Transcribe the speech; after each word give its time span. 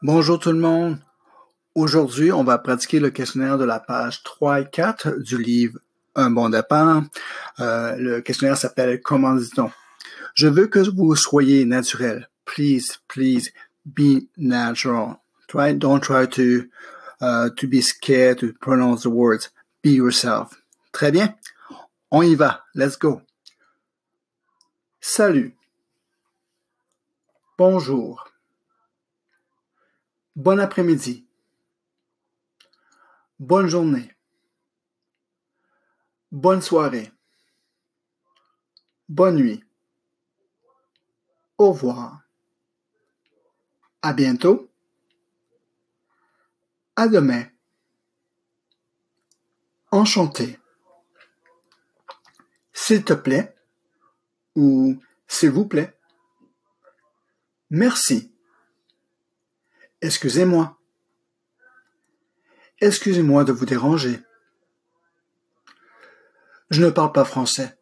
Bonjour 0.00 0.38
tout 0.38 0.52
le 0.52 0.60
monde. 0.60 1.00
Aujourd'hui, 1.74 2.30
on 2.30 2.44
va 2.44 2.58
pratiquer 2.58 3.00
le 3.00 3.10
questionnaire 3.10 3.58
de 3.58 3.64
la 3.64 3.80
page 3.80 4.22
3 4.22 4.60
et 4.60 4.70
4 4.70 5.18
du 5.18 5.42
livre 5.42 5.80
Un 6.14 6.30
bon 6.30 6.50
départ. 6.50 7.02
Euh, 7.58 7.96
le 7.96 8.20
questionnaire 8.20 8.56
s'appelle 8.56 9.02
Comment 9.02 9.34
dit-on? 9.34 9.72
Je 10.34 10.46
veux 10.46 10.68
que 10.68 10.78
vous 10.78 11.16
soyez 11.16 11.64
naturel. 11.64 12.28
Please, 12.44 13.00
please 13.08 13.50
be 13.84 14.28
natural. 14.36 15.16
Try, 15.48 15.74
don't 15.74 16.00
try 16.00 16.28
to, 16.28 16.68
uh, 17.20 17.50
to 17.56 17.66
be 17.66 17.82
scared 17.82 18.38
to 18.38 18.52
pronounce 18.60 19.02
the 19.02 19.10
words. 19.10 19.50
Be 19.82 19.90
yourself. 19.90 20.62
Très 20.92 21.10
bien. 21.10 21.34
On 22.12 22.22
y 22.22 22.36
va. 22.36 22.60
Let's 22.76 22.96
go. 22.96 23.22
Salut. 25.00 25.56
Bonjour. 27.58 28.28
Bon 30.38 30.60
après-midi. 30.60 31.26
Bonne 33.40 33.66
journée. 33.66 34.14
Bonne 36.30 36.62
soirée. 36.62 37.10
Bonne 39.08 39.34
nuit. 39.34 39.64
Au 41.58 41.72
revoir. 41.72 42.22
À 44.00 44.12
bientôt. 44.12 44.70
À 46.94 47.08
demain. 47.08 47.44
Enchanté. 49.90 50.60
S'il 52.72 53.04
te 53.04 53.12
plaît 53.12 53.56
ou 54.54 55.02
s'il 55.26 55.50
vous 55.50 55.66
plaît. 55.66 55.98
Merci. 57.70 58.32
Excusez-moi. 60.00 60.78
Excusez-moi 62.80 63.42
de 63.44 63.52
vous 63.52 63.66
déranger. 63.66 64.20
Je 66.70 66.84
ne 66.84 66.90
parle 66.90 67.12
pas 67.12 67.24
français. 67.24 67.76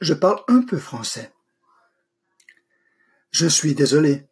Je 0.00 0.12
parle 0.12 0.42
un 0.48 0.62
peu 0.62 0.78
français. 0.78 1.32
Je 3.30 3.46
suis 3.46 3.74
désolé. 3.74 4.28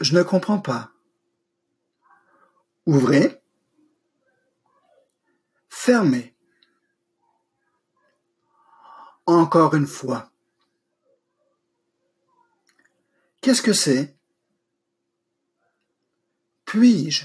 Je 0.00 0.14
ne 0.16 0.22
comprends 0.22 0.58
pas. 0.58 0.92
Ouvrez. 2.86 3.40
Fermez. 5.68 6.34
Encore 9.26 9.74
une 9.74 9.86
fois. 9.86 10.29
Qu'est-ce 13.40 13.62
que 13.62 13.72
c'est? 13.72 14.16
Puis-je? 16.64 17.24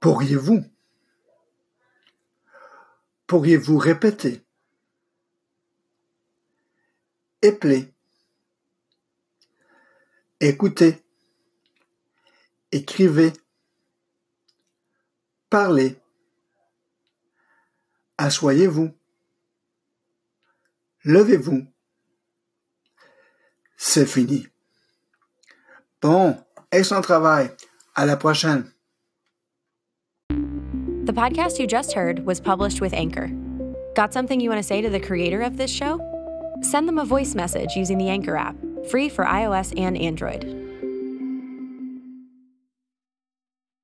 Pourriez-vous? 0.00 0.64
Pourriez-vous 3.26 3.78
répéter? 3.78 4.44
Épeler. 7.42 7.92
Écoutez 10.40 11.02
Écrivez. 12.72 13.32
Parlez 15.48 15.98
Assoyez-vous. 18.18 18.94
Levez-vous 21.04 21.66
c'est 23.76 24.06
fini. 24.06 24.46
Bon, 26.00 26.36
excellent 26.72 27.02
travail. 27.02 27.50
À 27.94 28.06
la 28.06 28.16
prochaine. 28.16 28.72
The 30.28 31.12
podcast 31.12 31.58
you 31.58 31.66
just 31.66 31.92
heard 31.92 32.26
was 32.26 32.40
published 32.40 32.80
with 32.80 32.92
Anchor. 32.92 33.30
Got 33.94 34.12
something 34.12 34.40
you 34.40 34.50
want 34.50 34.58
to 34.58 34.66
say 34.66 34.82
to 34.82 34.90
the 34.90 35.00
creator 35.00 35.40
of 35.40 35.56
this 35.56 35.70
show? 35.70 36.00
Send 36.62 36.88
them 36.88 36.98
a 36.98 37.04
voice 37.04 37.34
message 37.34 37.76
using 37.76 37.96
the 37.96 38.08
Anchor 38.08 38.36
app, 38.36 38.56
free 38.90 39.08
for 39.08 39.24
iOS 39.24 39.72
and 39.78 39.96
Android. 39.96 40.65